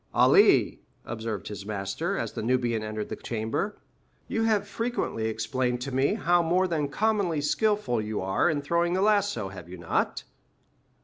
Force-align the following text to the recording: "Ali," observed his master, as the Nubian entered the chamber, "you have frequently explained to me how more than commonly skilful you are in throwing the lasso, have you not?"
"Ali," 0.15 0.81
observed 1.05 1.47
his 1.47 1.63
master, 1.63 2.17
as 2.17 2.33
the 2.33 2.41
Nubian 2.41 2.81
entered 2.81 3.09
the 3.09 3.15
chamber, 3.15 3.77
"you 4.27 4.41
have 4.45 4.67
frequently 4.67 5.27
explained 5.27 5.79
to 5.81 5.93
me 5.93 6.15
how 6.15 6.41
more 6.41 6.67
than 6.67 6.89
commonly 6.89 7.39
skilful 7.39 8.01
you 8.01 8.19
are 8.19 8.49
in 8.49 8.63
throwing 8.63 8.93
the 8.93 9.01
lasso, 9.03 9.49
have 9.49 9.69
you 9.69 9.77
not?" 9.77 10.23